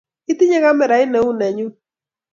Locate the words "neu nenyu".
1.11-1.67